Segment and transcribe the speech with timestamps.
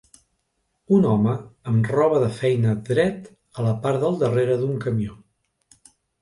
[0.99, 1.35] Un home
[1.71, 3.29] amb roba de feina dret
[3.61, 5.21] a la part del darrere d'un camió.